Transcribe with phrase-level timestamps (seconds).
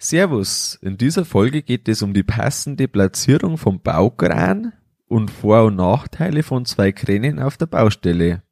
[0.00, 4.72] Servus, in dieser Folge geht es um die passende Platzierung vom Baukran
[5.08, 8.44] und Vor- und Nachteile von zwei Kränen auf der Baustelle.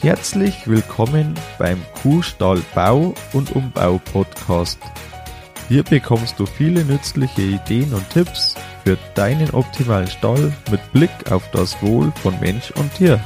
[0.00, 4.78] Herzlich willkommen beim Kuhstall Bau und Umbau Podcast.
[5.68, 11.50] Hier bekommst du viele nützliche Ideen und Tipps für deinen optimalen Stall mit Blick auf
[11.50, 13.22] das Wohl von Mensch und Tier.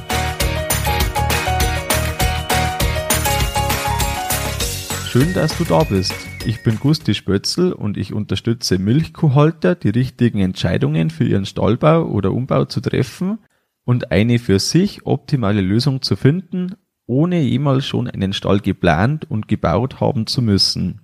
[5.14, 6.12] Schön, dass du da bist.
[6.44, 12.32] Ich bin Gusti Spötzl und ich unterstütze Milchkuhhalter, die richtigen Entscheidungen für ihren Stallbau oder
[12.32, 13.38] Umbau zu treffen
[13.84, 16.74] und eine für sich optimale Lösung zu finden,
[17.06, 21.02] ohne jemals schon einen Stall geplant und gebaut haben zu müssen.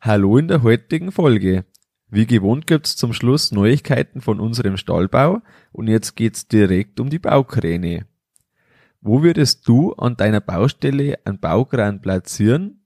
[0.00, 1.66] Hallo in der heutigen Folge.
[2.08, 5.42] Wie gewohnt gibt's zum Schluss Neuigkeiten von unserem Stallbau
[5.72, 8.06] und jetzt geht's direkt um die Baukräne.
[9.02, 12.80] Wo würdest du an deiner Baustelle einen Baukran platzieren?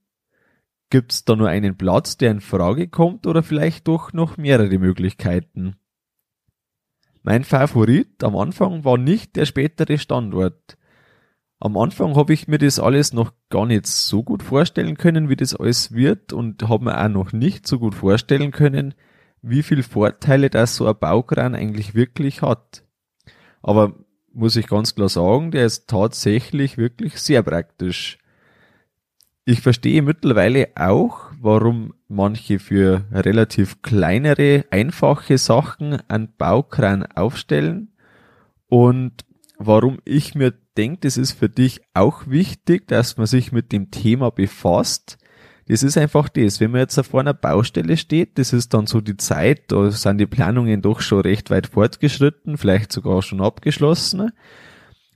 [0.91, 5.77] Gibt's da nur einen Platz, der in Frage kommt oder vielleicht doch noch mehrere Möglichkeiten?
[7.23, 10.77] Mein Favorit am Anfang war nicht der spätere Standort.
[11.59, 15.37] Am Anfang habe ich mir das alles noch gar nicht so gut vorstellen können, wie
[15.37, 18.93] das alles wird und habe mir auch noch nicht so gut vorstellen können,
[19.41, 22.83] wie viel Vorteile das so ein Baukran eigentlich wirklich hat.
[23.61, 23.95] Aber
[24.33, 28.17] muss ich ganz klar sagen, der ist tatsächlich wirklich sehr praktisch.
[29.51, 37.91] Ich verstehe mittlerweile auch, warum manche für relativ kleinere, einfache Sachen einen Baukran aufstellen
[38.69, 39.11] und
[39.57, 43.91] warum ich mir denke, das ist für dich auch wichtig, dass man sich mit dem
[43.91, 45.17] Thema befasst.
[45.67, 49.01] Das ist einfach das, wenn man jetzt vor einer Baustelle steht, das ist dann so
[49.01, 54.31] die Zeit, da sind die Planungen doch schon recht weit fortgeschritten, vielleicht sogar schon abgeschlossen.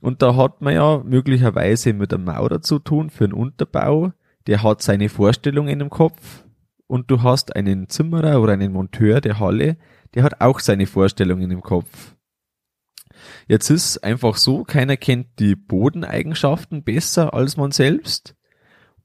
[0.02, 4.12] Und da hat man ja möglicherweise mit einem Maurer zu tun für einen Unterbau,
[4.46, 6.44] der hat seine Vorstellungen im Kopf
[6.86, 9.76] und du hast einen Zimmerer oder einen Monteur der Halle,
[10.14, 12.14] der hat auch seine Vorstellungen im Kopf.
[13.48, 18.36] Jetzt ist einfach so, keiner kennt die Bodeneigenschaften besser als man selbst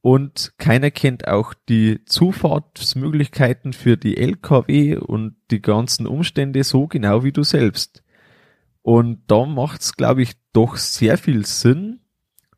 [0.01, 7.24] und keiner kennt auch die Zufahrtsmöglichkeiten für die LKW und die ganzen Umstände so genau
[7.24, 8.03] wie du selbst.
[8.81, 12.01] Und da macht's, glaube ich, doch sehr viel Sinn,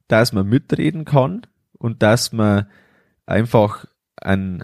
[0.08, 1.46] dass man mitreden kann
[1.84, 2.68] und dass man
[3.26, 3.86] einfach
[4.16, 4.64] ein,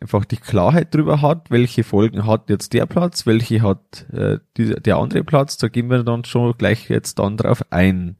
[0.00, 4.76] einfach die Klarheit drüber hat, welche Folgen hat jetzt der Platz, welche hat äh, die,
[4.76, 8.18] der andere Platz, da gehen wir dann schon gleich jetzt dann drauf ein.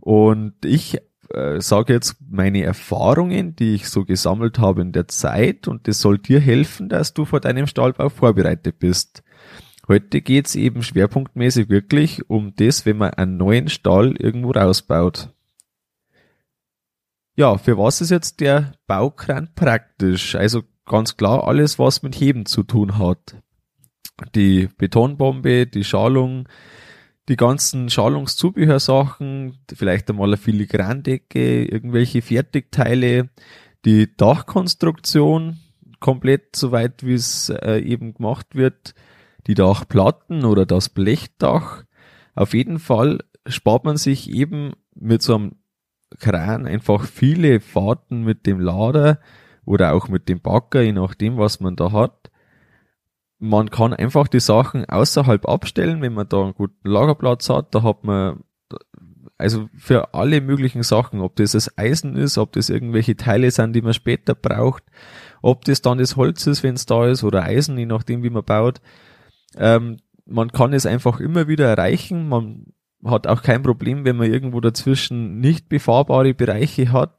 [0.00, 0.98] Und ich
[1.32, 6.00] äh, sage jetzt meine Erfahrungen, die ich so gesammelt habe in der Zeit und das
[6.00, 9.22] soll dir helfen, dass du vor deinem Stallbau vorbereitet bist.
[9.86, 15.30] Heute geht's eben schwerpunktmäßig wirklich um das, wenn man einen neuen Stall irgendwo rausbaut.
[17.40, 20.34] Ja, für was ist jetzt der Baukran praktisch?
[20.34, 23.34] Also ganz klar alles, was mit Heben zu tun hat.
[24.34, 26.50] Die Betonbombe, die Schalung,
[27.30, 33.30] die ganzen Schalungszubehörsachen, vielleicht einmal eine Filigrandecke, irgendwelche Fertigteile,
[33.86, 35.60] die Dachkonstruktion,
[35.98, 38.94] komplett soweit wie es äh, eben gemacht wird,
[39.46, 41.84] die Dachplatten oder das Blechdach.
[42.34, 45.59] Auf jeden Fall spart man sich eben mit so einem
[46.18, 49.20] Kran einfach viele Fahrten mit dem Lader
[49.64, 52.30] oder auch mit dem Bagger, je nachdem, was man da hat.
[53.38, 57.74] Man kann einfach die Sachen außerhalb abstellen, wenn man da einen guten Lagerplatz hat.
[57.74, 58.42] Da hat man
[59.38, 63.72] also für alle möglichen Sachen, ob das das Eisen ist, ob das irgendwelche Teile sind,
[63.74, 64.82] die man später braucht,
[65.40, 68.28] ob das dann das Holz ist, wenn es da ist, oder Eisen, je nachdem, wie
[68.28, 68.82] man baut.
[69.56, 69.96] Ähm,
[70.26, 72.28] man kann es einfach immer wieder erreichen.
[72.28, 72.66] Man
[73.04, 77.16] hat auch kein Problem, wenn man irgendwo dazwischen nicht befahrbare Bereiche hat.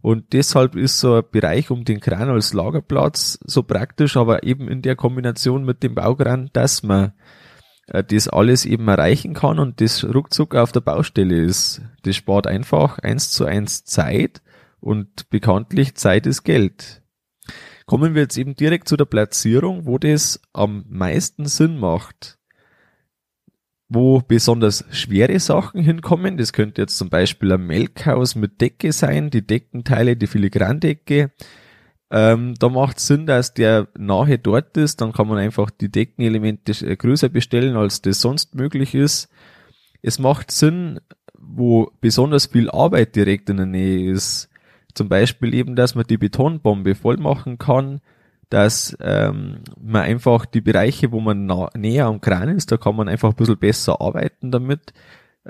[0.00, 4.68] Und deshalb ist so ein Bereich um den Kran als Lagerplatz so praktisch, aber eben
[4.68, 7.12] in der Kombination mit dem Baukran, dass man
[7.88, 11.82] äh, das alles eben erreichen kann und das ruckzuck auf der Baustelle ist.
[12.02, 14.40] Das spart einfach eins zu eins Zeit
[14.80, 17.02] und bekanntlich Zeit ist Geld.
[17.84, 22.37] Kommen wir jetzt eben direkt zu der Platzierung, wo das am meisten Sinn macht
[23.88, 26.36] wo besonders schwere Sachen hinkommen.
[26.36, 31.30] Das könnte jetzt zum Beispiel ein Melkhaus mit Decke sein, die Deckenteile, die Filigrandecke.
[32.10, 36.72] Ähm, da macht Sinn, dass der nahe dort ist, dann kann man einfach die Deckenelemente
[36.86, 39.28] äh, größer bestellen, als das sonst möglich ist.
[40.00, 41.00] Es macht Sinn,
[41.38, 44.48] wo besonders viel Arbeit direkt in der Nähe ist.
[44.94, 48.00] Zum Beispiel eben, dass man die Betonbombe voll machen kann,
[48.50, 51.46] dass ähm, man einfach die Bereiche, wo man
[51.76, 54.92] näher am Kran ist, da kann man einfach ein bisschen besser arbeiten damit.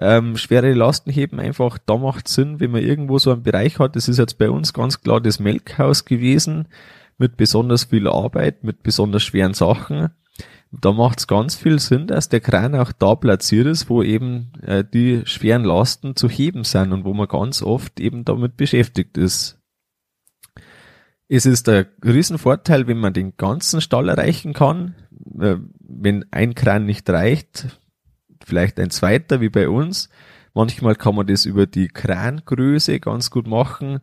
[0.01, 3.97] ähm, schwere Lasten heben einfach, da macht Sinn, wenn man irgendwo so einen Bereich hat.
[3.97, 6.69] Das ist jetzt bei uns ganz klar das Melkhaus gewesen,
[7.19, 10.11] mit besonders viel Arbeit, mit besonders schweren Sachen.
[10.71, 14.53] Da macht es ganz viel Sinn, dass der Kran auch da platziert ist, wo eben
[14.63, 19.17] äh, die schweren Lasten zu heben sind und wo man ganz oft eben damit beschäftigt
[19.17, 19.58] ist.
[21.29, 24.95] Es ist ein Riesenvorteil, wenn man den ganzen Stall erreichen kann.
[25.39, 27.79] Äh, wenn ein Kran nicht reicht,
[28.45, 30.09] vielleicht ein zweiter wie bei uns.
[30.55, 34.01] Manchmal kann man das über die Krangröße ganz gut machen.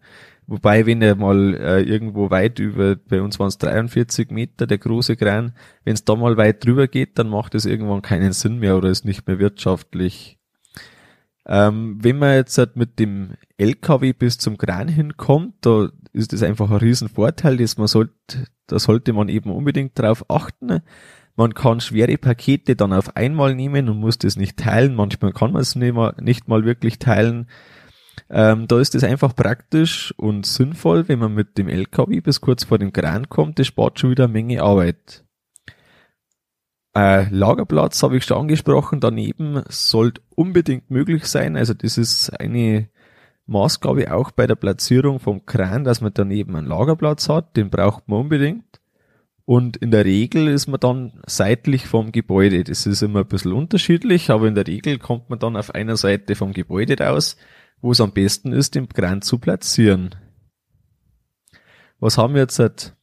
[0.48, 4.77] Wobei, wenn er mal äh, irgendwo weit über, bei uns waren es 43 Meter, der
[4.77, 8.60] große Kran, wenn es da mal weit drüber geht, dann macht es irgendwann keinen Sinn
[8.60, 10.35] mehr oder ist nicht mehr wirtschaftlich.
[11.48, 16.42] Ähm, wenn man jetzt halt mit dem LKW bis zum Kran hinkommt, da ist das
[16.42, 20.82] einfach ein Riesenvorteil, dass man sollte, da sollte man eben unbedingt drauf achten.
[21.36, 24.96] Man kann schwere Pakete dann auf einmal nehmen und muss das nicht teilen.
[24.96, 27.48] Manchmal kann man es nicht mal, wirklich teilen.
[28.30, 32.64] Ähm, da ist es einfach praktisch und sinnvoll, wenn man mit dem LKW bis kurz
[32.64, 33.60] vor dem Kran kommt.
[33.60, 35.25] Das spart schon wieder eine Menge Arbeit.
[36.96, 39.00] Äh, Lagerplatz habe ich schon angesprochen.
[39.00, 41.58] Daneben sollte unbedingt möglich sein.
[41.58, 42.90] Also das ist eine
[43.48, 47.58] Maßgabe auch bei der Platzierung vom Kran, dass man daneben einen Lagerplatz hat.
[47.58, 48.80] Den braucht man unbedingt.
[49.44, 52.64] Und in der Regel ist man dann seitlich vom Gebäude.
[52.64, 55.98] Das ist immer ein bisschen unterschiedlich, aber in der Regel kommt man dann auf einer
[55.98, 57.38] Seite vom Gebäude raus,
[57.82, 60.16] wo es am besten ist, den Kran zu platzieren.
[62.00, 62.95] Was haben wir jetzt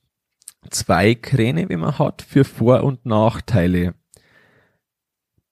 [0.70, 3.94] zwei Kräne, wie man hat, für Vor- und Nachteile?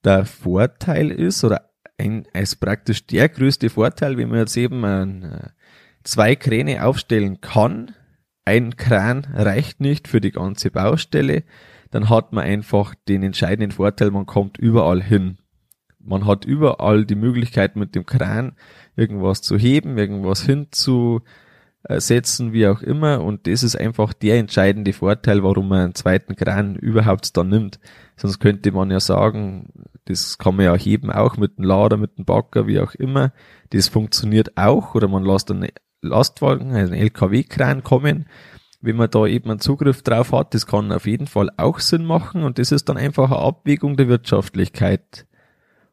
[0.05, 5.23] Der Vorteil ist, oder ein, als praktisch der größte Vorteil, wenn man jetzt eben ein,
[5.23, 5.49] äh,
[6.05, 7.95] zwei Kräne aufstellen kann,
[8.45, 11.45] ein Kran reicht nicht für die ganze Baustelle,
[11.91, 15.39] dann hat man einfach den entscheidenden Vorteil, man kommt überall hin.
[15.99, 18.57] Man hat überall die Möglichkeit mit dem Kran
[18.97, 20.43] irgendwas zu heben, irgendwas
[21.89, 23.23] hinzusetzen, wie auch immer.
[23.23, 27.81] Und das ist einfach der entscheidende Vorteil, warum man einen zweiten Kran überhaupt dann nimmt.
[28.17, 29.69] Sonst könnte man ja sagen,
[30.05, 33.33] das kann man ja heben auch mit dem Lader, mit dem Bagger, wie auch immer.
[33.71, 35.67] Das funktioniert auch oder man lässt dann
[36.03, 38.27] Lastwagen, einen LKW-Kran kommen,
[38.81, 42.07] wenn man da eben einen Zugriff drauf hat, das kann auf jeden Fall auch Sinn
[42.07, 45.27] machen und das ist dann einfach eine Abwägung der Wirtschaftlichkeit.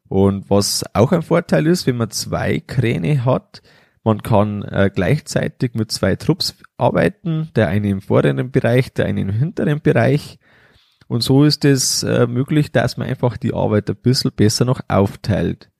[0.08, 3.60] Und was auch ein Vorteil ist, wenn man zwei Kräne hat,
[4.04, 9.20] man kann äh, gleichzeitig mit zwei Trupps arbeiten, der eine im vorderen Bereich, der eine
[9.20, 10.38] im hinteren Bereich.
[11.08, 14.80] Und so ist es äh, möglich, dass man einfach die Arbeit ein bisschen besser noch
[14.88, 15.70] aufteilt.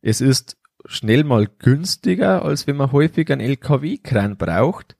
[0.00, 0.56] Es ist
[0.86, 4.96] schnell mal günstiger, als wenn man häufig einen LKW-Kran braucht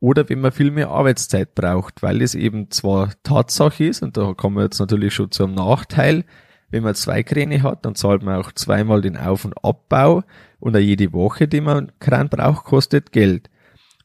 [0.00, 4.32] oder wenn man viel mehr Arbeitszeit braucht, weil es eben zwar Tatsache ist, und da
[4.34, 6.24] kommen wir jetzt natürlich schon zum Nachteil,
[6.70, 10.22] wenn man zwei Kräne hat, dann zahlt man auch zweimal den Auf- und Abbau
[10.60, 13.50] und auch jede Woche, die man Kran braucht, kostet Geld.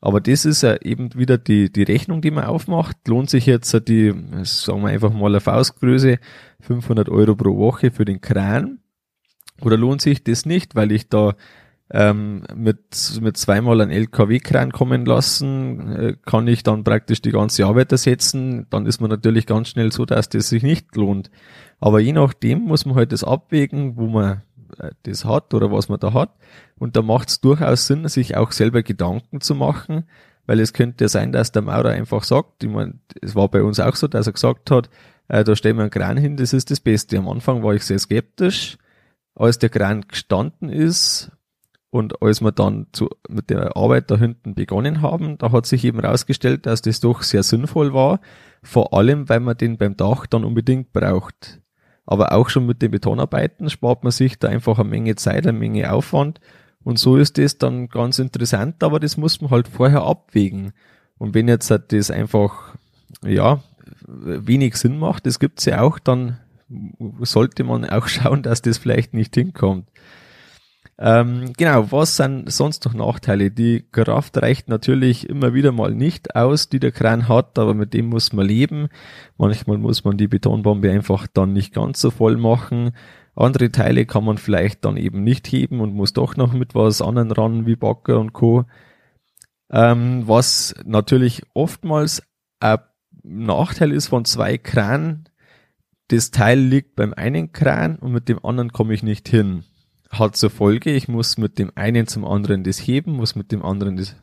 [0.01, 3.07] Aber das ist ja eben wieder die, die Rechnung, die man aufmacht.
[3.07, 4.13] Lohnt sich jetzt die,
[4.43, 6.19] sagen wir einfach mal eine Faustgröße,
[6.61, 8.79] 500 Euro pro Woche für den Kran
[9.61, 11.35] oder lohnt sich das nicht, weil ich da
[11.91, 17.65] ähm, mit, mit zweimal einen LKW-Kran kommen lassen, äh, kann ich dann praktisch die ganze
[17.65, 18.65] Arbeit ersetzen.
[18.69, 21.29] Dann ist man natürlich ganz schnell so, dass das sich nicht lohnt.
[21.79, 24.41] Aber je nachdem muss man halt das abwägen, wo man
[25.03, 26.35] das hat oder was man da hat.
[26.77, 30.05] Und da macht es durchaus Sinn, sich auch selber Gedanken zu machen,
[30.45, 33.63] weil es könnte ja sein, dass der Maurer einfach sagt, ich meine, es war bei
[33.63, 34.89] uns auch so, dass er gesagt hat,
[35.27, 37.17] äh, da stellen wir einen Kran hin, das ist das Beste.
[37.17, 38.77] Am Anfang war ich sehr skeptisch,
[39.33, 41.31] als der Kran gestanden ist
[41.89, 45.83] und als wir dann zu, mit der Arbeit da hinten begonnen haben, da hat sich
[45.85, 48.19] eben herausgestellt, dass das doch sehr sinnvoll war,
[48.61, 51.61] vor allem, weil man den beim Dach dann unbedingt braucht.
[52.05, 55.57] Aber auch schon mit den Betonarbeiten spart man sich da einfach eine Menge Zeit, eine
[55.57, 56.39] Menge Aufwand.
[56.83, 60.71] Und so ist das dann ganz interessant, aber das muss man halt vorher abwägen.
[61.17, 62.75] Und wenn jetzt halt das einfach,
[63.23, 63.63] ja,
[64.07, 66.37] wenig Sinn macht, das gibt's ja auch, dann
[67.21, 69.87] sollte man auch schauen, dass das vielleicht nicht hinkommt.
[70.97, 73.51] Ähm, genau, was sind sonst noch Nachteile?
[73.51, 77.93] Die Kraft reicht natürlich immer wieder mal nicht aus, die der Kran hat, aber mit
[77.93, 78.87] dem muss man leben.
[79.37, 82.91] Manchmal muss man die Betonbombe einfach dann nicht ganz so voll machen.
[83.35, 87.01] Andere Teile kann man vielleicht dann eben nicht heben und muss doch noch mit was
[87.01, 88.63] anderen ran, wie Backer und Co.
[89.69, 92.23] Ähm, was natürlich oftmals
[92.61, 92.79] ein
[93.23, 95.27] Nachteil ist von zwei Kran,
[96.09, 99.65] das Teil liegt beim einen Kran und mit dem anderen komme ich nicht hin.
[100.19, 103.63] Hat zur Folge, ich muss mit dem einen zum anderen das heben, muss mit dem
[103.63, 104.15] anderen das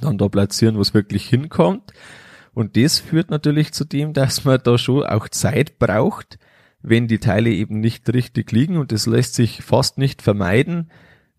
[0.00, 1.92] dann da platzieren, wo es wirklich hinkommt.
[2.52, 6.38] Und das führt natürlich zu dem, dass man da schon auch Zeit braucht,
[6.82, 10.90] wenn die Teile eben nicht richtig liegen und das lässt sich fast nicht vermeiden,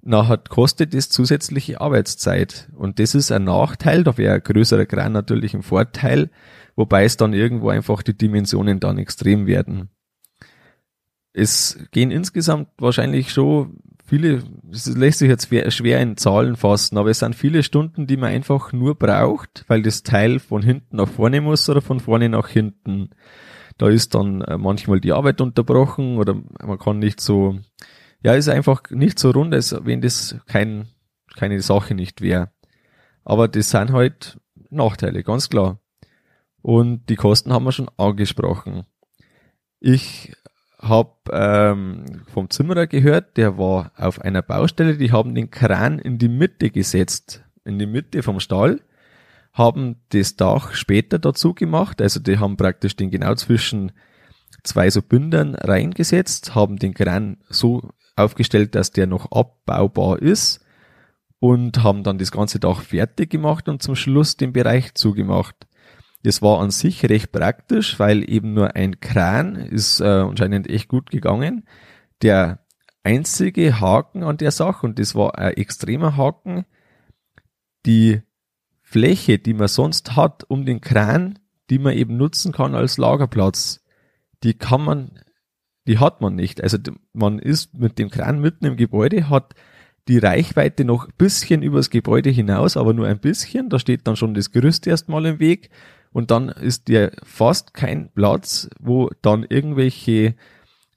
[0.02, 2.70] nachher kostet es zusätzliche Arbeitszeit.
[2.76, 6.30] Und das ist ein Nachteil, da wäre ein größerer Kran natürlich ein Vorteil,
[6.76, 9.90] wobei es dann irgendwo einfach die Dimensionen dann extrem werden.
[11.38, 17.10] Es gehen insgesamt wahrscheinlich schon viele, es lässt sich jetzt schwer in Zahlen fassen, aber
[17.10, 21.10] es sind viele Stunden, die man einfach nur braucht, weil das Teil von hinten nach
[21.10, 23.10] vorne muss oder von vorne nach hinten.
[23.78, 27.60] Da ist dann äh, manchmal die Arbeit unterbrochen oder man kann nicht so,
[28.24, 30.88] ja, ist einfach nicht so rund, als wenn das kein,
[31.36, 32.52] keine Sache nicht wäre.
[33.26, 34.40] Aber das sind halt
[34.70, 35.80] Nachteile, ganz klar.
[36.62, 38.86] Und die Kosten haben wir schon angesprochen.
[39.82, 40.32] Ich
[40.80, 46.18] habe ähm, vom Zimmerer gehört, der war auf einer Baustelle, die haben den Kran in
[46.18, 48.82] die Mitte gesetzt, in die Mitte vom Stall,
[49.54, 53.92] haben das Dach später dazu gemacht, also die haben praktisch den genau zwischen
[54.64, 60.60] zwei so Bündern reingesetzt, haben den Kran so aufgestellt, dass der noch abbaubar ist
[61.40, 65.65] und haben dann das ganze Dach fertig gemacht und zum Schluss den Bereich zugemacht.
[66.26, 70.88] Das war an sich recht praktisch, weil eben nur ein Kran ist äh, anscheinend echt
[70.88, 71.68] gut gegangen.
[72.24, 72.66] Der
[73.04, 76.66] einzige Haken an der Sache, und das war ein extremer Haken,
[77.86, 78.24] die
[78.82, 81.38] Fläche, die man sonst hat um den Kran,
[81.70, 83.84] die man eben nutzen kann als Lagerplatz,
[84.42, 85.20] die kann man,
[85.86, 86.60] die hat man nicht.
[86.60, 86.80] Also
[87.14, 89.54] man ist mit dem Kran mitten im Gebäude, hat
[90.08, 93.70] die Reichweite noch bisschen übers Gebäude hinaus, aber nur ein bisschen.
[93.70, 95.70] Da steht dann schon das Gerüst erstmal im Weg
[96.16, 100.36] und dann ist dir fast kein Platz, wo dann irgendwelche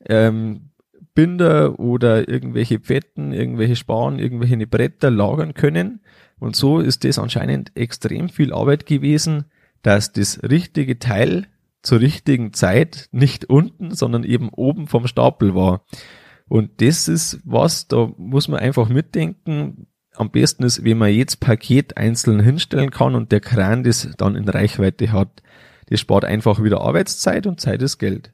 [0.06, 0.70] ähm,
[1.12, 6.02] Binder oder irgendwelche Pfetten, irgendwelche Span, irgendwelche Bretter lagern können.
[6.38, 9.46] Und so ist das anscheinend extrem viel Arbeit gewesen,
[9.82, 11.48] dass das richtige Teil
[11.82, 15.84] zur richtigen Zeit nicht unten, sondern eben oben vom Stapel war.
[16.46, 19.87] Und das ist was, da muss man einfach mitdenken,
[20.18, 24.34] am besten ist, wenn man jetzt Paket einzeln hinstellen kann und der Kran das dann
[24.34, 25.42] in Reichweite hat.
[25.86, 28.32] Das spart einfach wieder Arbeitszeit und Zeit ist Geld.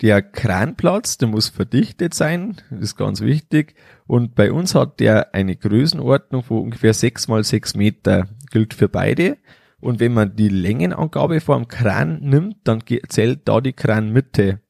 [0.00, 3.74] Der Kranplatz, der muss verdichtet sein, das ist ganz wichtig.
[4.06, 8.88] Und bei uns hat der eine Größenordnung von ungefähr sechs mal sechs Meter, gilt für
[8.88, 9.36] beide.
[9.80, 14.60] Und wenn man die Längenangabe vom Kran nimmt, dann zählt da die Kranmitte.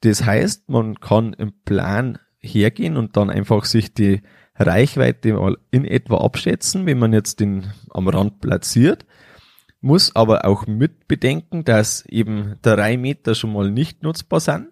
[0.00, 4.22] Das heißt, man kann im Plan hergehen und dann einfach sich die
[4.58, 9.04] Reichweite mal in etwa abschätzen, wenn man jetzt den am Rand platziert,
[9.80, 14.68] muss aber auch mit bedenken, dass eben drei Meter schon mal nicht nutzbar sind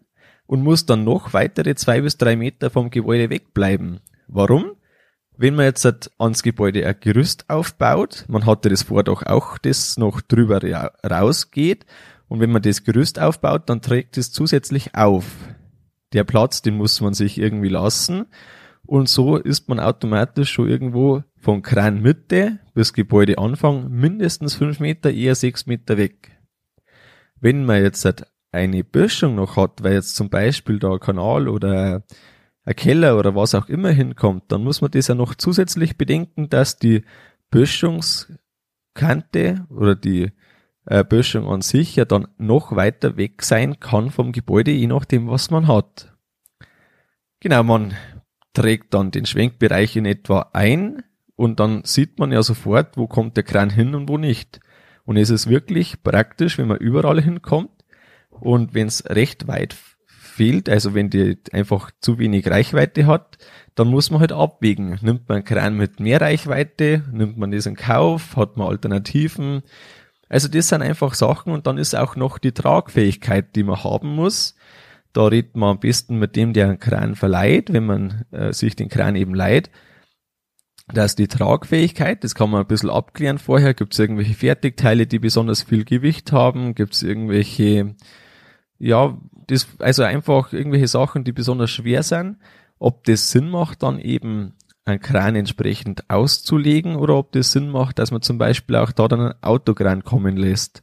[0.46, 4.00] und muss dann noch weitere zwei bis drei Meter vom Gebäude wegbleiben.
[4.26, 4.72] Warum?
[5.36, 10.20] Wenn man jetzt ans Gebäude ein Gerüst aufbaut, man hatte das Vordach auch, das noch
[10.20, 10.60] drüber
[11.04, 11.86] rausgeht,
[12.28, 15.26] und wenn man das Gerüst aufbaut, dann trägt es zusätzlich auf.
[16.12, 18.26] Der Platz, den muss man sich irgendwie lassen
[18.86, 25.34] und so ist man automatisch schon irgendwo von Kranmitte bis Gebäudeanfang mindestens fünf Meter, eher
[25.34, 26.38] sechs Meter weg.
[27.40, 31.48] Wenn man jetzt halt eine Böschung noch hat, weil jetzt zum Beispiel da ein Kanal
[31.48, 32.04] oder
[32.64, 36.48] ein Keller oder was auch immer hinkommt, dann muss man das ja noch zusätzlich bedenken,
[36.48, 37.04] dass die
[37.50, 40.32] Böschungskante oder die
[40.86, 45.28] äh, Böschung an sich ja dann noch weiter weg sein kann vom Gebäude, je nachdem,
[45.28, 46.14] was man hat.
[47.40, 47.94] Genau, man
[48.54, 51.02] trägt dann den Schwenkbereich in etwa ein
[51.36, 54.60] und dann sieht man ja sofort, wo kommt der Kran hin und wo nicht.
[55.04, 57.70] Und es ist wirklich praktisch, wenn man überall hinkommt
[58.30, 63.38] und wenn es recht weit fehlt, also wenn die einfach zu wenig Reichweite hat,
[63.74, 64.98] dann muss man halt abwägen.
[65.02, 69.62] Nimmt man einen Kran mit mehr Reichweite, nimmt man das in Kauf, hat man Alternativen.
[70.28, 74.14] Also das sind einfach Sachen und dann ist auch noch die Tragfähigkeit, die man haben
[74.14, 74.56] muss.
[75.14, 78.76] Da redet man am besten mit dem, der einen Kran verleiht, wenn man äh, sich
[78.76, 79.70] den Kran eben leiht.
[80.92, 83.72] dass die Tragfähigkeit, das kann man ein bisschen abklären vorher.
[83.72, 86.74] Gibt es irgendwelche Fertigteile, die besonders viel Gewicht haben?
[86.74, 87.94] Gibt es irgendwelche,
[88.78, 89.16] ja,
[89.46, 92.36] das, also einfach irgendwelche Sachen, die besonders schwer sind?
[92.78, 97.98] Ob das Sinn macht, dann eben einen Kran entsprechend auszulegen oder ob das Sinn macht,
[97.98, 100.82] dass man zum Beispiel auch da dann einen Autokran kommen lässt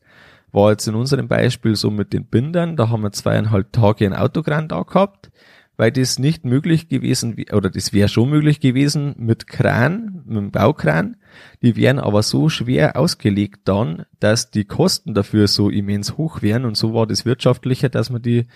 [0.52, 4.14] war jetzt in unserem Beispiel so mit den Bindern, da haben wir zweieinhalb Tage ein
[4.14, 5.32] Autokran da gehabt,
[5.78, 10.52] weil das nicht möglich gewesen, oder das wäre schon möglich gewesen mit Kran, mit dem
[10.52, 11.18] Baukran,
[11.62, 16.66] die wären aber so schwer ausgelegt dann, dass die Kosten dafür so immens hoch wären
[16.66, 18.48] und so war das wirtschaftlicher, dass man die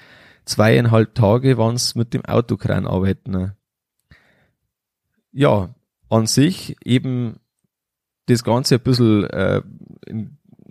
[0.44, 3.54] zweieinhalb Tage waren's mit dem Autokran arbeiten.
[5.32, 5.74] Ja,
[6.10, 7.40] an sich eben
[8.28, 9.62] das Ganze ein bisschen äh,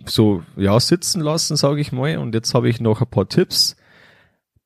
[0.05, 2.17] so ja sitzen lassen, sage ich mal.
[2.17, 3.75] Und jetzt habe ich noch ein paar Tipps.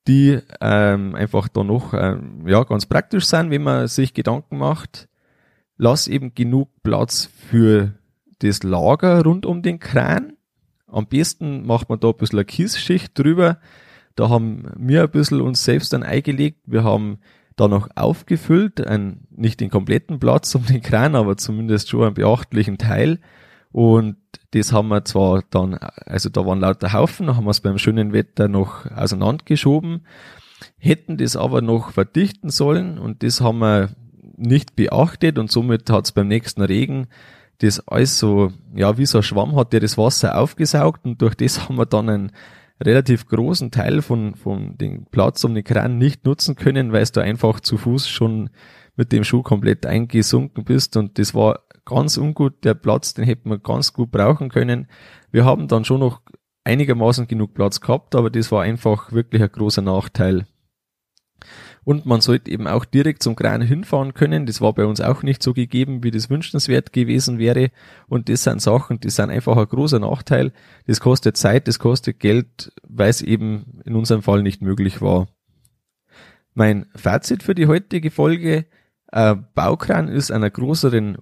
[0.06, 5.08] die ähm, einfach da noch ähm, ja, ganz praktisch sind, wenn man sich Gedanken macht.
[5.76, 7.94] Lass eben genug Platz für
[8.40, 10.34] das Lager rund um den Kran.
[10.86, 13.58] Am besten macht man da ein bisschen eine Kiesschicht drüber.
[14.16, 16.60] Da haben wir ein bisschen uns selbst dann eingelegt.
[16.66, 17.20] Wir haben
[17.56, 22.14] da noch aufgefüllt, ein, nicht den kompletten Platz um den Kran, aber zumindest schon einen
[22.14, 23.20] beachtlichen Teil.
[23.72, 24.16] Und
[24.52, 28.12] das haben wir zwar dann, also da waren lauter Haufen, haben wir es beim schönen
[28.12, 30.06] Wetter noch auseinandergeschoben,
[30.78, 33.90] hätten das aber noch verdichten sollen und das haben wir
[34.36, 37.06] nicht beachtet und somit hat es beim nächsten Regen
[37.58, 41.34] das alles so, ja, wie so ein Schwamm hat der das Wasser aufgesaugt und durch
[41.34, 42.32] das haben wir dann einen
[42.82, 47.12] relativ großen Teil von, von dem Platz um den Kran nicht nutzen können, weil es
[47.12, 48.50] da einfach zu Fuß schon
[48.96, 51.60] mit dem Schuh komplett eingesunken bist und das war
[51.90, 52.64] ganz ungut.
[52.64, 54.88] Der Platz, den hätten wir ganz gut brauchen können.
[55.30, 56.22] Wir haben dann schon noch
[56.64, 60.46] einigermaßen genug Platz gehabt, aber das war einfach wirklich ein großer Nachteil.
[61.82, 64.44] Und man sollte eben auch direkt zum Kran hinfahren können.
[64.44, 67.70] Das war bei uns auch nicht so gegeben, wie das wünschenswert gewesen wäre.
[68.06, 70.52] Und das sind Sachen, die sind einfach ein großer Nachteil.
[70.86, 75.28] Das kostet Zeit, das kostet Geld, weil es eben in unserem Fall nicht möglich war.
[76.52, 78.66] Mein Fazit für die heutige Folge.
[79.08, 81.16] Ein Baukran ist einer größeren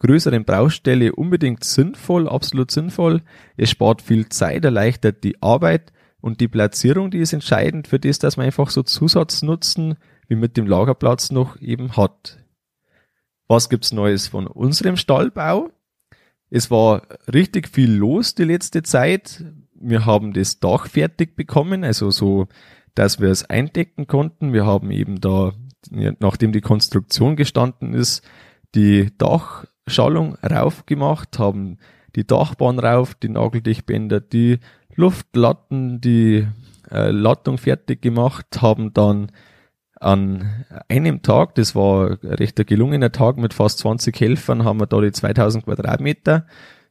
[0.00, 3.22] größeren Baustelle unbedingt sinnvoll, absolut sinnvoll.
[3.56, 8.18] Es spart viel Zeit, erleichtert die Arbeit und die Platzierung, die ist entscheidend für das,
[8.18, 9.96] dass man einfach so Zusatznutzen
[10.28, 12.38] wie mit dem Lagerplatz noch eben hat.
[13.46, 15.70] Was gibt's Neues von unserem Stallbau?
[16.50, 19.44] Es war richtig viel los die letzte Zeit.
[19.74, 22.48] Wir haben das Dach fertig bekommen, also so,
[22.94, 24.52] dass wir es eindecken konnten.
[24.52, 25.52] Wir haben eben da,
[25.90, 28.22] nachdem die Konstruktion gestanden ist,
[28.74, 31.78] die Dach Schallung rauf gemacht, haben
[32.16, 34.58] die Dachbahn rauf, die Nageldichtbänder, die
[34.94, 36.46] Luftlatten, die
[36.90, 39.32] äh, Lattung fertig gemacht, haben dann
[40.00, 44.86] an einem Tag, das war ein recht gelungener Tag mit fast 20 Helfern, haben wir
[44.86, 46.46] da die 2000 Quadratmeter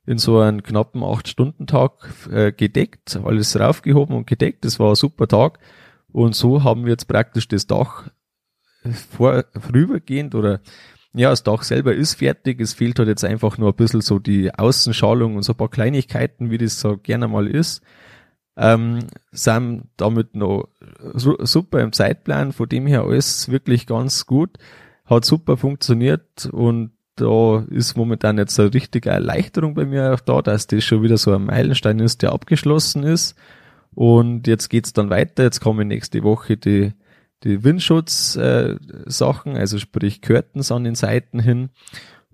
[0.06, 1.91] in so einem knappen 8-Stunden-Tag
[2.32, 4.65] äh, gedeckt, alles raufgehoben und gedeckt.
[4.65, 5.60] Das war ein super Tag.
[6.12, 8.10] Und so haben wir jetzt praktisch das Dach
[9.12, 10.60] vor, vorübergehend oder
[11.13, 12.60] ja, das Dach selber ist fertig.
[12.60, 15.69] Es fehlt halt jetzt einfach nur ein bisschen so die Außenschalung und so ein paar
[15.69, 17.84] Kleinigkeiten, wie das so gerne mal ist.
[18.56, 18.99] Ähm,
[19.32, 20.67] sind damit noch
[21.13, 24.58] super im Zeitplan, von dem her alles wirklich ganz gut.
[25.06, 30.41] Hat super funktioniert und da ist momentan jetzt eine richtige Erleichterung bei mir auch da,
[30.41, 33.36] dass das schon wieder so ein Meilenstein ist, der abgeschlossen ist.
[33.93, 35.43] Und jetzt geht's dann weiter.
[35.43, 36.93] Jetzt kommen nächste Woche die
[37.43, 41.69] die Windschutz-Sachen, äh, also sprich Curtains an den Seiten hin.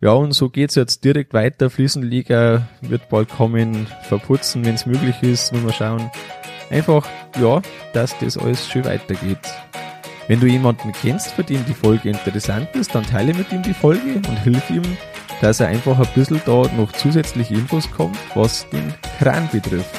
[0.01, 1.69] Ja, und so geht's jetzt direkt weiter.
[1.69, 6.09] Fliesenliga wird bald kommen, verputzen, wenn es möglich ist, wenn wir schauen.
[6.69, 7.07] Einfach,
[7.39, 7.61] ja,
[7.93, 9.39] dass das alles schön weitergeht.
[10.27, 13.73] Wenn du jemanden kennst, für den die Folge interessant ist, dann teile mit ihm die
[13.73, 14.83] Folge und hilf ihm,
[15.41, 19.98] dass er einfach ein bisschen da noch zusätzliche Infos kommt, was den Kran betrifft.